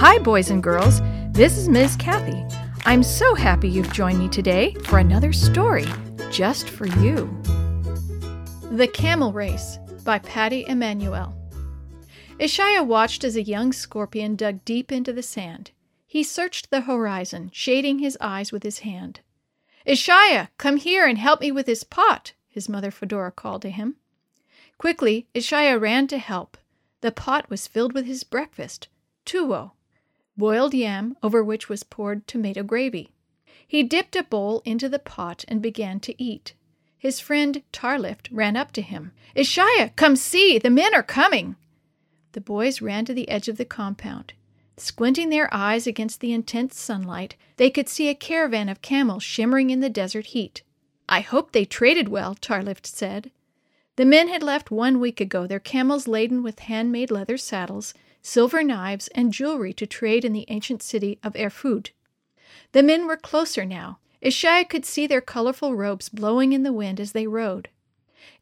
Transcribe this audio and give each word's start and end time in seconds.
Hi, 0.00 0.16
boys 0.20 0.48
and 0.50 0.62
girls. 0.62 1.00
This 1.32 1.58
is 1.58 1.68
Ms. 1.68 1.96
Kathy. 1.96 2.44
I'm 2.86 3.02
so 3.02 3.34
happy 3.34 3.68
you've 3.68 3.92
joined 3.92 4.20
me 4.20 4.28
today 4.28 4.72
for 4.84 5.00
another 5.00 5.32
story 5.32 5.86
just 6.30 6.70
for 6.70 6.86
you. 6.86 7.26
The 8.70 8.86
Camel 8.86 9.32
Race 9.32 9.80
by 10.04 10.20
Patty 10.20 10.64
Emanuel. 10.68 11.34
Ishaiah 12.38 12.86
watched 12.86 13.24
as 13.24 13.34
a 13.34 13.42
young 13.42 13.72
scorpion 13.72 14.36
dug 14.36 14.64
deep 14.64 14.92
into 14.92 15.12
the 15.12 15.20
sand. 15.20 15.72
He 16.06 16.22
searched 16.22 16.70
the 16.70 16.82
horizon, 16.82 17.50
shading 17.52 17.98
his 17.98 18.16
eyes 18.20 18.52
with 18.52 18.62
his 18.62 18.78
hand. 18.78 19.18
Ishaiah, 19.84 20.50
come 20.58 20.76
here 20.76 21.08
and 21.08 21.18
help 21.18 21.40
me 21.40 21.50
with 21.50 21.66
this 21.66 21.82
pot, 21.82 22.34
his 22.46 22.68
mother 22.68 22.92
Fedora 22.92 23.32
called 23.32 23.62
to 23.62 23.70
him. 23.70 23.96
Quickly, 24.78 25.26
Ishaiah 25.34 25.80
ran 25.80 26.06
to 26.06 26.18
help. 26.18 26.56
The 27.00 27.10
pot 27.10 27.50
was 27.50 27.66
filled 27.66 27.94
with 27.94 28.06
his 28.06 28.22
breakfast, 28.22 28.86
tuwo, 29.26 29.72
boiled 30.38 30.72
yam 30.72 31.16
over 31.22 31.44
which 31.44 31.68
was 31.68 31.82
poured 31.82 32.26
tomato 32.26 32.62
gravy. 32.62 33.10
He 33.66 33.82
dipped 33.82 34.16
a 34.16 34.22
bowl 34.22 34.62
into 34.64 34.88
the 34.88 34.98
pot 34.98 35.44
and 35.48 35.60
began 35.60 36.00
to 36.00 36.22
eat. 36.22 36.54
His 36.96 37.20
friend 37.20 37.62
Tarlift 37.72 38.28
ran 38.32 38.56
up 38.56 38.72
to 38.72 38.82
him. 38.82 39.12
Ishaiah, 39.36 39.94
come 39.96 40.16
see, 40.16 40.58
the 40.58 40.70
men 40.70 40.94
are 40.94 41.02
coming. 41.02 41.56
The 42.32 42.40
boys 42.40 42.80
ran 42.80 43.04
to 43.04 43.14
the 43.14 43.28
edge 43.28 43.48
of 43.48 43.56
the 43.56 43.64
compound. 43.64 44.32
Squinting 44.76 45.28
their 45.28 45.52
eyes 45.52 45.86
against 45.86 46.20
the 46.20 46.32
intense 46.32 46.80
sunlight, 46.80 47.36
they 47.56 47.68
could 47.68 47.88
see 47.88 48.08
a 48.08 48.14
caravan 48.14 48.68
of 48.68 48.80
camels 48.80 49.22
shimmering 49.22 49.70
in 49.70 49.80
the 49.80 49.90
desert 49.90 50.26
heat. 50.26 50.62
I 51.08 51.20
hope 51.20 51.52
they 51.52 51.64
traded 51.64 52.08
well, 52.08 52.34
Tarlift 52.34 52.86
said. 52.86 53.30
The 53.96 54.04
men 54.04 54.28
had 54.28 54.42
left 54.42 54.70
one 54.70 55.00
week 55.00 55.20
ago, 55.20 55.46
their 55.46 55.58
camels 55.58 56.06
laden 56.06 56.42
with 56.42 56.60
handmade 56.60 57.10
leather 57.10 57.36
saddles, 57.36 57.92
silver 58.22 58.62
knives, 58.62 59.08
and 59.08 59.32
jewelry 59.32 59.72
to 59.72 59.86
trade 59.86 60.24
in 60.24 60.32
the 60.32 60.46
ancient 60.48 60.82
city 60.82 61.18
of 61.22 61.34
Erfoud. 61.34 61.90
The 62.72 62.82
men 62.82 63.06
were 63.06 63.16
closer 63.16 63.64
now. 63.64 63.98
Ishaya 64.22 64.68
could 64.68 64.84
see 64.84 65.06
their 65.06 65.20
colorful 65.20 65.74
robes 65.74 66.08
blowing 66.08 66.52
in 66.52 66.62
the 66.62 66.72
wind 66.72 67.00
as 67.00 67.12
they 67.12 67.26
rode. 67.26 67.68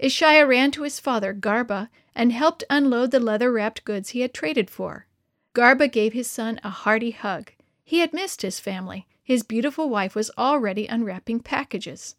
Ishaya 0.00 0.47
ran 0.47 0.70
to 0.72 0.82
his 0.82 1.00
father, 1.00 1.34
Garba, 1.34 1.88
and 2.14 2.32
helped 2.32 2.64
unload 2.70 3.10
the 3.10 3.20
leather 3.20 3.52
wrapped 3.52 3.84
goods 3.84 4.10
he 4.10 4.20
had 4.20 4.32
traded 4.32 4.70
for. 4.70 5.06
Garba 5.54 5.91
gave 5.91 6.12
his 6.12 6.30
son 6.30 6.58
a 6.64 6.70
hearty 6.70 7.10
hug. 7.10 7.52
He 7.84 8.00
had 8.00 8.12
missed 8.12 8.42
his 8.42 8.58
family. 8.58 9.06
His 9.22 9.42
beautiful 9.42 9.88
wife 9.88 10.14
was 10.14 10.30
already 10.38 10.86
unwrapping 10.86 11.41
packages. 11.41 12.16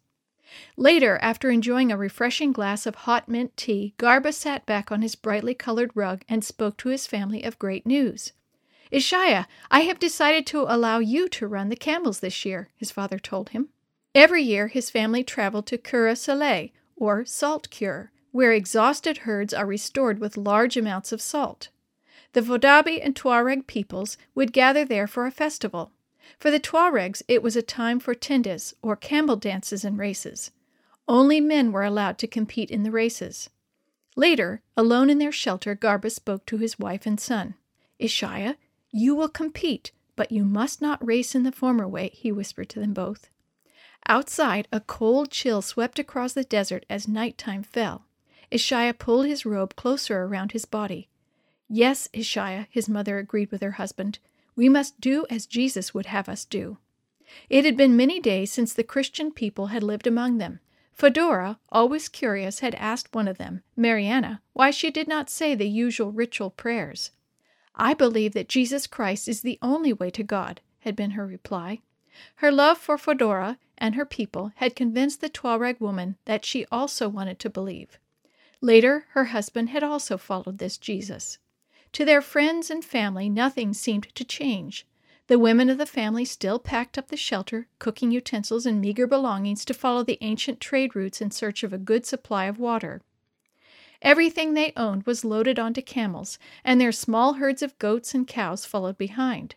Later, 0.76 1.18
after 1.20 1.50
enjoying 1.50 1.92
a 1.92 1.96
refreshing 1.96 2.52
glass 2.52 2.86
of 2.86 2.94
hot 2.94 3.28
mint 3.28 3.56
tea, 3.56 3.94
Garba 3.98 4.32
sat 4.32 4.64
back 4.66 4.90
on 4.90 5.02
his 5.02 5.14
brightly 5.14 5.54
colored 5.54 5.90
rug 5.94 6.22
and 6.28 6.44
spoke 6.44 6.76
to 6.78 6.88
his 6.88 7.06
family 7.06 7.42
of 7.42 7.58
great 7.58 7.86
news. 7.86 8.32
Ishaiah, 8.90 9.46
I 9.70 9.80
have 9.80 9.98
decided 9.98 10.46
to 10.46 10.62
allow 10.62 10.98
you 10.98 11.28
to 11.28 11.46
run 11.46 11.68
the 11.68 11.76
camels 11.76 12.20
this 12.20 12.44
year, 12.44 12.70
his 12.76 12.90
father 12.90 13.18
told 13.18 13.50
him. 13.50 13.68
Every 14.14 14.42
year 14.42 14.68
his 14.68 14.90
family 14.90 15.22
traveled 15.22 15.66
to 15.66 15.78
Kura 15.78 16.16
Saleh, 16.16 16.70
or 16.96 17.24
Salt 17.24 17.68
Cure, 17.70 18.10
where 18.32 18.52
exhausted 18.52 19.18
herds 19.18 19.52
are 19.52 19.66
restored 19.66 20.18
with 20.18 20.36
large 20.36 20.76
amounts 20.76 21.12
of 21.12 21.20
salt. 21.20 21.68
The 22.32 22.40
Vodaabe 22.42 23.00
and 23.02 23.14
Tuareg 23.14 23.66
peoples 23.66 24.16
would 24.34 24.52
gather 24.52 24.84
there 24.84 25.06
for 25.06 25.26
a 25.26 25.30
festival. 25.30 25.92
For 26.38 26.50
the 26.50 26.60
Tuaregs, 26.60 27.22
it 27.28 27.42
was 27.42 27.56
a 27.56 27.62
time 27.62 28.00
for 28.00 28.14
tindas, 28.14 28.74
or 28.82 28.96
camel 28.96 29.36
dances 29.36 29.84
and 29.84 29.98
races. 29.98 30.50
Only 31.06 31.40
men 31.40 31.72
were 31.72 31.84
allowed 31.84 32.18
to 32.18 32.26
compete 32.26 32.70
in 32.70 32.82
the 32.82 32.90
races. 32.90 33.48
Later, 34.14 34.62
alone 34.76 35.08
in 35.08 35.18
their 35.18 35.32
shelter, 35.32 35.74
Garba 35.74 36.10
spoke 36.10 36.44
to 36.46 36.58
his 36.58 36.78
wife 36.78 37.06
and 37.06 37.18
son. 37.18 37.54
Ishaya, 38.00 38.56
you 38.90 39.14
will 39.14 39.28
compete, 39.28 39.92
but 40.16 40.32
you 40.32 40.44
must 40.44 40.82
not 40.82 41.04
race 41.06 41.34
in 41.34 41.44
the 41.44 41.52
former 41.52 41.86
way, 41.86 42.10
he 42.12 42.32
whispered 42.32 42.68
to 42.70 42.80
them 42.80 42.92
both. 42.92 43.30
Outside, 44.06 44.68
a 44.72 44.80
cold 44.80 45.30
chill 45.30 45.62
swept 45.62 45.98
across 45.98 46.32
the 46.32 46.44
desert 46.44 46.84
as 46.90 47.06
night 47.08 47.38
time 47.38 47.62
fell. 47.62 48.06
Ishaya 48.50 48.98
pulled 48.98 49.26
his 49.26 49.46
robe 49.46 49.76
closer 49.76 50.22
around 50.22 50.52
his 50.52 50.64
body. 50.64 51.08
Yes, 51.68 52.08
Ishaya, 52.14 52.66
his 52.70 52.88
mother 52.88 53.18
agreed 53.18 53.50
with 53.50 53.60
her 53.60 53.72
husband. 53.72 54.18
We 54.58 54.68
must 54.68 55.00
do 55.00 55.24
as 55.30 55.46
Jesus 55.46 55.94
would 55.94 56.06
have 56.06 56.28
us 56.28 56.44
do. 56.44 56.78
It 57.48 57.64
had 57.64 57.76
been 57.76 57.96
many 57.96 58.18
days 58.18 58.50
since 58.50 58.72
the 58.72 58.82
Christian 58.82 59.30
people 59.30 59.68
had 59.68 59.84
lived 59.84 60.04
among 60.04 60.38
them. 60.38 60.58
Fedora, 60.92 61.60
always 61.68 62.08
curious, 62.08 62.58
had 62.58 62.74
asked 62.74 63.14
one 63.14 63.28
of 63.28 63.38
them, 63.38 63.62
Mariana, 63.76 64.42
why 64.54 64.72
she 64.72 64.90
did 64.90 65.06
not 65.06 65.30
say 65.30 65.54
the 65.54 65.68
usual 65.68 66.10
ritual 66.10 66.50
prayers. 66.50 67.12
I 67.76 67.94
believe 67.94 68.32
that 68.32 68.48
Jesus 68.48 68.88
Christ 68.88 69.28
is 69.28 69.42
the 69.42 69.60
only 69.62 69.92
way 69.92 70.10
to 70.10 70.24
God, 70.24 70.60
had 70.80 70.96
been 70.96 71.12
her 71.12 71.24
reply. 71.24 71.78
Her 72.34 72.50
love 72.50 72.78
for 72.78 72.98
Fedora 72.98 73.60
and 73.76 73.94
her 73.94 74.04
people 74.04 74.50
had 74.56 74.74
convinced 74.74 75.20
the 75.20 75.30
Tuareg 75.30 75.78
woman 75.78 76.16
that 76.24 76.44
she 76.44 76.66
also 76.72 77.08
wanted 77.08 77.38
to 77.38 77.48
believe. 77.48 78.00
Later, 78.60 79.04
her 79.10 79.26
husband 79.26 79.68
had 79.68 79.84
also 79.84 80.18
followed 80.18 80.58
this 80.58 80.78
Jesus. 80.78 81.38
To 81.92 82.04
their 82.04 82.20
friends 82.20 82.70
and 82.70 82.84
family, 82.84 83.28
nothing 83.28 83.72
seemed 83.72 84.14
to 84.14 84.24
change. 84.24 84.86
The 85.28 85.38
women 85.38 85.68
of 85.68 85.78
the 85.78 85.86
family 85.86 86.24
still 86.24 86.58
packed 86.58 86.96
up 86.96 87.08
the 87.08 87.16
shelter, 87.16 87.68
cooking 87.78 88.10
utensils, 88.10 88.64
and 88.64 88.80
meager 88.80 89.06
belongings 89.06 89.64
to 89.66 89.74
follow 89.74 90.02
the 90.02 90.18
ancient 90.20 90.60
trade 90.60 90.96
routes 90.96 91.20
in 91.20 91.30
search 91.30 91.62
of 91.62 91.72
a 91.72 91.78
good 91.78 92.06
supply 92.06 92.46
of 92.46 92.58
water. 92.58 93.02
Everything 94.00 94.54
they 94.54 94.72
owned 94.76 95.04
was 95.04 95.24
loaded 95.24 95.58
onto 95.58 95.82
camels, 95.82 96.38
and 96.64 96.80
their 96.80 96.92
small 96.92 97.34
herds 97.34 97.62
of 97.62 97.78
goats 97.78 98.14
and 98.14 98.26
cows 98.26 98.64
followed 98.64 98.96
behind. 98.96 99.54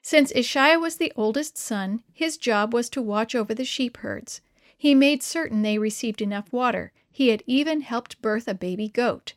Since 0.00 0.32
Ishaiah 0.32 0.80
was 0.80 0.96
the 0.96 1.12
oldest 1.16 1.58
son, 1.58 2.02
his 2.12 2.36
job 2.36 2.72
was 2.72 2.88
to 2.90 3.02
watch 3.02 3.34
over 3.34 3.54
the 3.54 3.64
sheep 3.64 3.98
herds. 3.98 4.40
He 4.76 4.94
made 4.94 5.22
certain 5.22 5.60
they 5.60 5.76
received 5.76 6.22
enough 6.22 6.50
water. 6.52 6.92
He 7.10 7.28
had 7.28 7.42
even 7.46 7.82
helped 7.82 8.22
birth 8.22 8.48
a 8.48 8.54
baby 8.54 8.88
goat. 8.88 9.34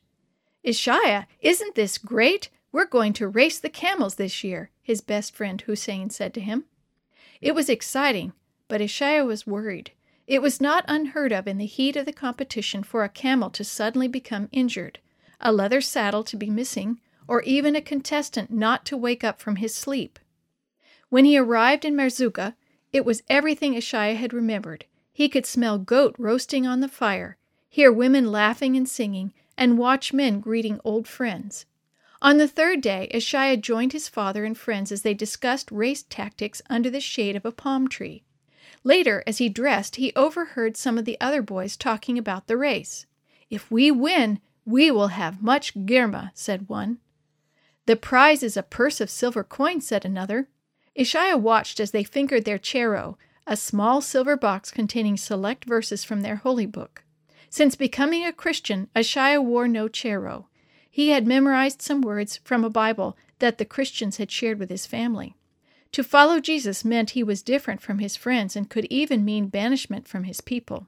Ishaiah, 0.66 1.28
isn't 1.42 1.76
this 1.76 1.98
great? 1.98 2.50
We're 2.72 2.86
going 2.86 3.14
to 3.14 3.28
race 3.28 3.60
the 3.60 3.70
camels 3.70 4.16
this 4.16 4.44
year, 4.44 4.72
his 4.82 5.02
best 5.02 5.36
friend 5.36 5.62
Hussein 5.62 6.10
said 6.10 6.34
to 6.34 6.42
him. 6.42 6.66
It 7.42 7.54
was 7.54 7.70
exciting, 7.70 8.34
but 8.68 8.82
Ishaiah 8.82 9.26
was 9.26 9.46
worried. 9.46 9.92
It 10.26 10.42
was 10.42 10.62
not 10.62 10.86
unheard 10.88 11.34
of 11.34 11.48
in 11.48 11.58
the 11.58 11.66
heat 11.66 11.96
of 11.96 12.06
the 12.06 12.14
competition 12.14 12.82
for 12.82 13.04
a 13.04 13.10
camel 13.10 13.50
to 13.52 13.64
suddenly 13.64 14.08
become 14.08 14.48
injured, 14.52 15.00
a 15.42 15.52
leather 15.52 15.82
saddle 15.82 16.24
to 16.24 16.38
be 16.38 16.50
missing, 16.50 17.00
or 17.28 17.42
even 17.42 17.76
a 17.76 17.82
contestant 17.82 18.50
not 18.50 18.86
to 18.86 18.98
wake 18.98 19.24
up 19.24 19.42
from 19.42 19.58
his 19.58 19.76
sleep. 19.76 20.18
When 21.10 21.26
he 21.26 21.38
arrived 21.38 21.84
in 21.84 21.96
Merzouga, 21.96 22.56
it 22.94 23.06
was 23.06 23.24
everything 23.30 23.76
Ishaiah 23.76 24.16
had 24.16 24.34
remembered. 24.34 24.86
He 25.12 25.28
could 25.28 25.46
smell 25.46 25.78
goat 25.78 26.16
roasting 26.18 26.66
on 26.66 26.80
the 26.80 26.88
fire, 26.88 27.38
hear 27.70 27.92
women 27.92 28.32
laughing 28.32 28.78
and 28.78 28.88
singing, 28.88 29.34
and 29.58 29.78
watch 29.78 30.14
men 30.14 30.40
greeting 30.40 30.80
old 30.84 31.08
friends. 31.08 31.66
On 32.22 32.38
the 32.38 32.48
third 32.48 32.82
day, 32.82 33.10
Ishaiah 33.14 33.58
joined 33.58 33.92
his 33.92 34.08
father 34.08 34.46
and 34.46 34.58
friends 34.58 34.92
as 34.92 35.02
they 35.02 35.14
discussed 35.14 35.72
race 35.72 36.04
tactics 36.04 36.62
under 36.70 36.90
the 36.90 37.02
shade 37.02 37.36
of 37.36 37.46
a 37.46 37.52
palm 37.52 37.88
tree. 37.88 38.24
Later, 38.84 39.24
as 39.28 39.38
he 39.38 39.50
dressed, 39.50 39.98
he 39.98 40.14
overheard 40.16 40.78
some 40.78 40.98
of 40.98 41.06
the 41.06 41.20
other 41.20 41.42
boys 41.42 41.76
talking 41.76 42.18
about 42.18 42.48
the 42.48 42.58
race. 42.58 43.06
If 43.50 43.70
we 43.70 43.92
win, 43.92 44.40
we 44.66 44.90
will 44.90 45.10
have 45.10 45.42
much 45.44 45.76
girma, 45.76 46.32
said 46.34 46.70
one. 46.70 47.00
The 47.86 47.96
prize 47.96 48.44
is 48.44 48.56
a 48.56 48.64
purse 48.64 49.02
of 49.02 49.10
silver 49.10 49.44
coins, 49.44 49.88
said 49.88 50.06
another. 50.06 50.48
Ishaiah 50.96 51.38
watched 51.38 51.80
as 51.80 51.92
they 51.92 52.04
fingered 52.04 52.46
their 52.46 52.58
chero, 52.58 53.18
a 53.46 53.58
small 53.58 54.00
silver 54.00 54.38
box 54.38 54.72
containing 54.72 55.18
select 55.18 55.66
verses 55.66 56.04
from 56.04 56.22
their 56.22 56.38
holy 56.38 56.66
book. 56.66 57.04
Since 57.54 57.76
becoming 57.76 58.26
a 58.26 58.34
Christian, 58.34 58.90
Ishaiah 58.96 59.40
wore 59.40 59.68
no 59.68 59.88
chero. 59.88 60.46
He 60.90 61.10
had 61.10 61.28
memorized 61.28 61.84
some 61.84 62.02
words 62.02 62.40
from 62.44 62.64
a 62.64 62.70
Bible 62.72 63.16
that 63.38 63.60
the 63.60 63.64
Christians 63.64 64.18
had 64.18 64.32
shared 64.32 64.58
with 64.58 64.72
his 64.72 64.88
family. 64.88 65.36
To 65.92 66.04
follow 66.04 66.40
Jesus 66.40 66.84
meant 66.84 67.12
he 67.12 67.22
was 67.22 67.44
different 67.44 67.80
from 67.80 68.00
his 68.00 68.16
friends 68.16 68.56
and 68.56 68.72
could 68.72 68.86
even 68.86 69.24
mean 69.24 69.50
banishment 69.50 70.08
from 70.08 70.24
his 70.24 70.42
people. 70.42 70.88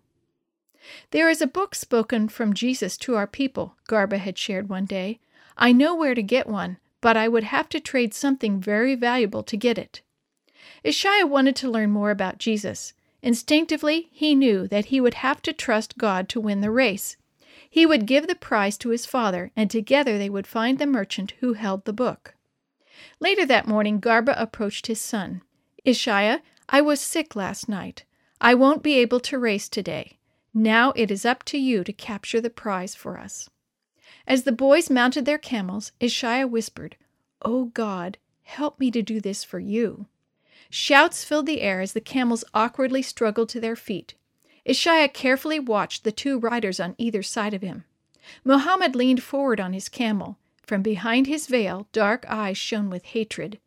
There 1.11 1.29
is 1.29 1.39
a 1.39 1.45
book 1.45 1.75
spoken 1.75 2.29
from 2.29 2.55
Jesus 2.55 2.97
to 2.97 3.13
our 3.13 3.27
people, 3.27 3.75
Garba 3.87 4.17
had 4.17 4.35
shared 4.35 4.67
one 4.67 4.85
day. 4.85 5.19
I 5.55 5.71
know 5.71 5.93
where 5.93 6.15
to 6.15 6.23
get 6.23 6.47
one, 6.47 6.79
but 6.99 7.15
I 7.15 7.27
would 7.27 7.43
have 7.43 7.69
to 7.69 7.79
trade 7.79 8.15
something 8.15 8.59
very 8.59 8.95
valuable 8.95 9.43
to 9.43 9.55
get 9.55 9.77
it. 9.77 10.01
Ishaiah 10.83 11.29
wanted 11.29 11.55
to 11.57 11.69
learn 11.69 11.91
more 11.91 12.09
about 12.09 12.39
Jesus. 12.39 12.94
Instinctively, 13.25 14.07
he 14.11 14.35
knew 14.35 14.67
that 14.67 14.85
he 14.85 15.01
would 15.01 15.15
have 15.15 15.41
to 15.41 15.51
trust 15.51 15.97
God 15.97 16.29
to 16.29 16.39
win 16.39 16.61
the 16.61 16.69
race. 16.69 17.17
He 17.67 17.83
would 17.83 18.05
give 18.05 18.27
the 18.27 18.35
prize 18.35 18.77
to 18.77 18.89
his 18.89 19.07
father, 19.07 19.51
and 19.55 19.69
together 19.69 20.19
they 20.19 20.29
would 20.29 20.45
find 20.45 20.77
the 20.77 20.85
merchant 20.85 21.33
who 21.39 21.53
held 21.53 21.85
the 21.85 21.91
book. 21.91 22.35
Later 23.19 23.43
that 23.47 23.67
morning, 23.67 23.99
Garba 23.99 24.35
approached 24.37 24.85
his 24.85 25.01
son. 25.01 25.41
Ishaiah, 25.83 26.43
I 26.69 26.81
was 26.81 27.01
sick 27.01 27.35
last 27.35 27.67
night. 27.67 28.05
I 28.39 28.53
won't 28.53 28.83
be 28.83 28.93
able 28.99 29.19
to 29.21 29.39
race 29.39 29.69
today. 29.69 30.19
Now 30.53 30.93
it 30.95 31.09
is 31.09 31.25
up 31.25 31.41
to 31.45 31.57
you 31.57 31.83
to 31.83 31.91
capture 31.91 32.39
the 32.39 32.51
prize 32.51 32.93
for 32.93 33.17
us. 33.17 33.49
As 34.27 34.43
the 34.43 34.51
boys 34.51 34.91
mounted 34.91 35.25
their 35.25 35.39
camels, 35.39 35.91
Ishaiah 35.99 36.47
whispered, 36.47 36.95
O 37.41 37.65
God, 37.65 38.19
Help 38.45 38.79
me 38.79 38.91
to 38.91 39.01
do 39.01 39.19
this 39.19 39.43
for 39.43 39.59
you. 39.59 40.05
Shouts 40.69 41.23
filled 41.23 41.45
the 41.45 41.61
air 41.61 41.81
as 41.81 41.93
the 41.93 42.01
camels 42.01 42.43
awkwardly 42.53 43.01
struggled 43.01 43.49
to 43.49 43.59
their 43.59 43.75
feet. 43.75 44.15
Ishaya 44.65 45.13
carefully 45.13 45.59
watched 45.59 46.03
the 46.03 46.11
two 46.11 46.39
riders 46.39 46.79
on 46.79 46.95
either 46.97 47.21
side 47.21 47.53
of 47.53 47.61
him. 47.61 47.85
Mohammed 48.43 48.95
leaned 48.95 49.21
forward 49.21 49.59
on 49.59 49.73
his 49.73 49.89
camel. 49.89 50.37
From 50.63 50.81
behind 50.81 51.27
his 51.27 51.45
veil, 51.45 51.87
dark 51.91 52.25
eyes 52.27 52.57
shone 52.57 52.89
with 52.89 53.05
hatred. 53.05 53.59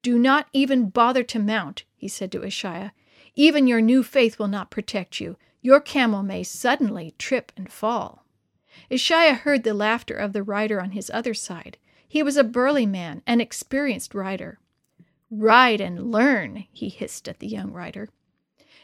Do 0.00 0.18
not 0.18 0.48
even 0.52 0.88
bother 0.88 1.22
to 1.24 1.38
mount, 1.38 1.84
he 1.94 2.08
said 2.08 2.32
to 2.32 2.40
Ishaya. 2.40 2.92
Even 3.36 3.66
your 3.66 3.82
new 3.82 4.02
faith 4.02 4.38
will 4.38 4.48
not 4.48 4.70
protect 4.70 5.20
you. 5.20 5.36
Your 5.60 5.80
camel 5.80 6.22
may 6.22 6.42
suddenly 6.42 7.14
trip 7.18 7.52
and 7.56 7.70
fall. 7.70 8.24
Ishaya 8.90 9.34
heard 9.34 9.64
the 9.64 9.74
laughter 9.74 10.14
of 10.14 10.32
the 10.32 10.42
rider 10.42 10.80
on 10.80 10.92
his 10.92 11.10
other 11.12 11.34
side. 11.34 11.76
He 12.08 12.22
was 12.22 12.38
a 12.38 12.44
burly 12.44 12.86
man, 12.86 13.22
an 13.26 13.40
experienced 13.40 14.14
rider. 14.14 14.58
Ride 15.30 15.80
and 15.80 16.10
learn, 16.10 16.64
he 16.72 16.88
hissed 16.88 17.28
at 17.28 17.38
the 17.38 17.46
young 17.46 17.72
rider. 17.72 18.08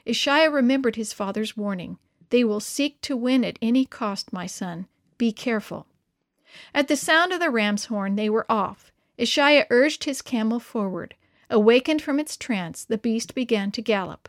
Ishaiah 0.06 0.50
remembered 0.50 0.96
his 0.96 1.12
father's 1.12 1.56
warning. 1.56 1.98
They 2.30 2.44
will 2.44 2.60
seek 2.60 3.00
to 3.02 3.16
win 3.16 3.44
at 3.44 3.58
any 3.62 3.86
cost, 3.86 4.32
my 4.32 4.46
son. 4.46 4.86
Be 5.16 5.32
careful. 5.32 5.86
At 6.74 6.88
the 6.88 6.96
sound 6.96 7.32
of 7.32 7.40
the 7.40 7.50
ram's 7.50 7.86
horn, 7.86 8.16
they 8.16 8.28
were 8.28 8.50
off. 8.50 8.92
Ishaiah 9.18 9.66
urged 9.70 10.04
his 10.04 10.20
camel 10.20 10.60
forward. 10.60 11.14
Awakened 11.48 12.02
from 12.02 12.20
its 12.20 12.36
trance, 12.36 12.84
the 12.84 12.98
beast 12.98 13.34
began 13.34 13.70
to 13.72 13.82
gallop. 13.82 14.28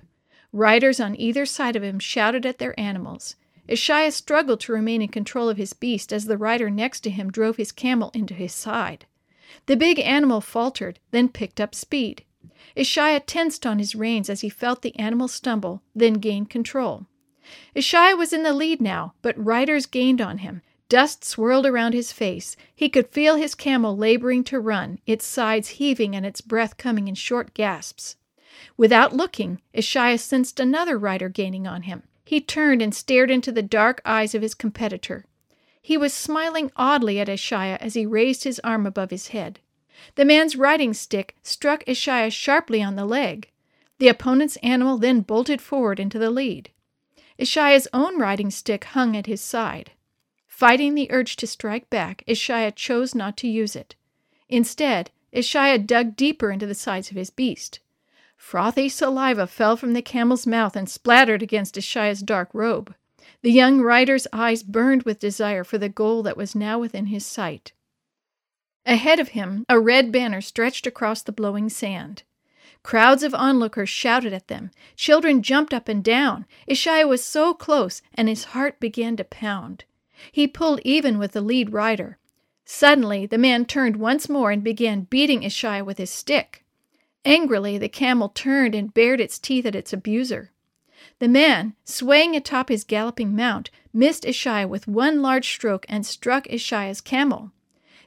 Riders 0.54 1.00
on 1.00 1.20
either 1.20 1.46
side 1.46 1.76
of 1.76 1.84
him 1.84 2.00
shouted 2.00 2.46
at 2.46 2.60
their 2.60 2.80
animals. 2.80 3.36
Ishaiah 3.68 4.12
struggled 4.12 4.62
to 4.62 4.74
remain 4.74 5.02
in 5.02 5.10
control 5.10 5.50
of 5.50 5.58
his 5.58 5.74
beast 5.74 6.14
as 6.14 6.26
the 6.26 6.38
rider 6.38 6.70
next 6.70 7.02
to 7.02 7.10
him 7.10 7.32
drove 7.32 7.58
his 7.58 7.72
camel 7.72 8.12
into 8.14 8.34
his 8.34 8.54
side. 8.54 9.06
The 9.68 9.76
big 9.76 10.00
animal 10.00 10.42
faltered, 10.42 11.00
then 11.12 11.30
picked 11.30 11.62
up 11.62 11.76
speed. 11.76 12.24
Ishaiah 12.76 13.22
tensed 13.26 13.66
on 13.66 13.80
his 13.80 13.96
reins 13.96 14.30
as 14.30 14.42
he 14.42 14.50
felt 14.50 14.82
the 14.82 14.98
animal 15.00 15.28
stumble, 15.28 15.82
then 15.96 16.16
gained 16.16 16.50
control. 16.50 17.06
Ishaiah 17.76 18.18
was 18.18 18.34
in 18.34 18.44
the 18.44 18.54
lead 18.54 18.82
now, 18.82 19.14
but 19.22 19.44
riders 19.44 19.86
gained 19.86 20.20
on 20.20 20.40
him. 20.40 20.62
Dust 20.90 21.24
swirled 21.24 21.66
around 21.66 21.94
his 21.94 22.12
face. 22.12 22.56
He 22.76 22.90
could 22.90 23.10
feel 23.10 23.36
his 23.36 23.56
camel 23.56 23.98
laboring 23.98 24.44
to 24.46 24.60
run, 24.60 25.00
its 25.06 25.26
sides 25.26 25.70
heaving 25.70 26.16
and 26.16 26.26
its 26.26 26.42
breath 26.42 26.78
coming 26.78 27.08
in 27.08 27.16
short 27.16 27.54
gasps. 27.54 28.18
Without 28.78 29.14
looking, 29.14 29.62
Ishaiah 29.74 30.20
sensed 30.20 30.60
another 30.60 30.98
rider 30.98 31.30
gaining 31.30 31.68
on 31.68 31.84
him. 31.84 32.04
He 32.24 32.42
turned 32.42 32.82
and 32.82 32.94
stared 32.94 33.30
into 33.30 33.52
the 33.52 33.62
dark 33.62 34.02
eyes 34.06 34.34
of 34.34 34.42
his 34.42 34.54
competitor. 34.54 35.26
He 35.86 35.98
was 35.98 36.16
smiling 36.16 36.72
oddly 36.76 37.20
at 37.20 37.30
Ishaiah 37.30 37.78
as 37.80 37.94
he 37.94 38.08
raised 38.08 38.44
his 38.44 38.60
arm 38.62 38.88
above 38.88 39.12
his 39.12 39.28
head. 39.28 39.60
The 40.16 40.26
man's 40.26 40.56
riding 40.56 40.96
stick 40.96 41.36
struck 41.44 41.84
Ishaiah 41.88 42.32
sharply 42.32 42.82
on 42.82 42.96
the 42.96 43.06
leg. 43.06 43.52
The 44.00 44.08
opponent's 44.08 44.56
animal 44.64 44.98
then 44.98 45.22
bolted 45.22 45.62
forward 45.62 46.00
into 46.00 46.18
the 46.18 46.32
lead. 46.32 46.72
Ishaiah's 47.38 47.88
own 47.94 48.18
riding 48.18 48.50
stick 48.50 48.86
hung 48.86 49.16
at 49.16 49.28
his 49.28 49.42
side. 49.42 49.92
Fighting 50.48 50.96
the 50.96 51.12
urge 51.12 51.36
to 51.36 51.46
strike 51.46 51.88
back, 51.92 52.24
Ishaiah 52.28 52.72
chose 52.76 53.14
not 53.14 53.38
to 53.38 53.48
use 53.48 53.76
it. 53.76 53.94
Instead, 54.50 55.12
Ishaiah 55.32 55.86
dug 55.86 56.16
deeper 56.16 56.50
into 56.50 56.66
the 56.66 56.74
sides 56.74 57.12
of 57.12 57.16
his 57.16 57.30
beast. 57.30 57.80
Frothy 58.36 58.90
saliva 58.90 59.46
fell 59.46 59.78
from 59.78 59.94
the 59.94 60.02
camel's 60.02 60.48
mouth 60.48 60.76
and 60.76 60.90
splattered 60.90 61.44
against 61.44 61.78
Ishaiah's 61.78 62.24
dark 62.24 62.50
robe. 62.54 62.96
The 63.42 63.52
young 63.52 63.82
rider's 63.82 64.28
eyes 64.34 64.64
burned 64.64 65.04
with 65.04 65.20
desire 65.20 65.64
for 65.64 65.78
the 65.78 65.90
goal 65.90 66.24
that 66.24 66.38
was 66.38 66.56
now 66.56 66.80
within 66.80 67.08
his 67.08 67.26
sight. 67.26 67.74
Ahead 68.86 69.20
of 69.20 69.30
him, 69.30 69.66
a 69.68 69.80
red 69.80 70.12
banner 70.12 70.42
stretched 70.42 70.86
across 70.86 71.22
the 71.22 71.32
blowing 71.32 71.70
sand. 71.70 72.24
Crowds 72.84 73.24
of 73.24 73.34
onlookers 73.34 73.90
shouted 73.90 74.32
at 74.32 74.48
them. 74.48 74.70
Children 74.96 75.42
jumped 75.42 75.74
up 75.74 75.90
and 75.90 76.04
down. 76.04 76.46
Ishaiah 76.70 77.08
was 77.08 77.24
so 77.24 77.56
close, 77.56 78.04
and 78.14 78.30
his 78.30 78.44
heart 78.46 78.80
began 78.80 79.16
to 79.18 79.24
pound. 79.24 79.86
He 80.32 80.48
pulled 80.48 80.82
even 80.84 81.18
with 81.18 81.32
the 81.32 81.42
lead 81.42 81.74
rider. 81.74 82.20
Suddenly, 82.64 83.26
the 83.26 83.40
man 83.40 83.66
turned 83.66 83.96
once 83.96 84.30
more 84.30 84.52
and 84.52 84.64
began 84.64 85.02
beating 85.02 85.44
Ishaiah 85.44 85.84
with 85.84 85.98
his 85.98 86.12
stick. 86.12 86.64
Angrily, 87.26 87.80
the 87.80 87.90
camel 87.90 88.30
turned 88.30 88.76
and 88.76 88.94
bared 88.94 89.20
its 89.20 89.40
teeth 89.40 89.66
at 89.66 89.76
its 89.76 89.92
abuser. 89.92 90.52
The 91.20 91.28
man, 91.28 91.76
swaying 91.84 92.36
atop 92.36 92.70
his 92.70 92.84
galloping 92.84 93.36
mount, 93.36 93.70
missed 93.94 94.26
Ishaiah 94.26 94.68
with 94.68 94.88
one 94.88 95.22
large 95.22 95.48
stroke 95.48 95.86
and 95.88 96.06
struck 96.06 96.48
Ishaiah's 96.48 97.02
camel. 97.02 97.52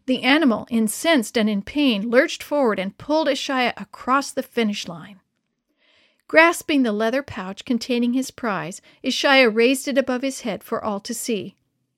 The 0.07 0.23
animal, 0.23 0.67
incensed 0.71 1.37
and 1.37 1.51
in 1.51 1.63
pain, 1.63 2.11
lurched 2.11 2.43
forward 2.43 2.79
and 2.79 2.97
pulled 2.97 3.29
Ishaiah 3.29 3.75
across 3.77 4.31
the 4.31 4.43
finish 4.43 4.89
line. 4.89 5.21
Grasping 6.29 6.83
the 6.83 6.93
leather 6.93 7.23
pouch 7.23 7.65
containing 7.65 8.13
his 8.13 8.31
prize, 8.31 8.83
Ishaiah 9.03 9.49
raised 9.49 9.89
it 9.89 9.97
above 9.97 10.23
his 10.23 10.43
head 10.43 10.63
for 10.63 10.85
all 10.85 11.01
to 11.01 11.15
see. 11.15 11.57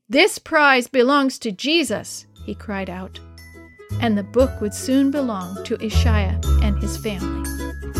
This 0.08 0.38
prize 0.38 0.86
belongs 0.86 1.38
to 1.40 1.52
Jesus, 1.52 2.26
he 2.44 2.54
cried 2.54 2.90
out. 2.90 3.20
And 4.00 4.16
the 4.16 4.22
book 4.22 4.60
would 4.60 4.74
soon 4.74 5.10
belong 5.10 5.62
to 5.64 5.76
Ishaiah 5.76 6.40
and 6.62 6.80
his 6.80 6.96
family. 6.96 7.99